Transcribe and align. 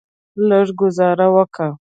لږه 0.47 0.73
ګوزاره 0.79 1.27
وکه. 1.35 1.67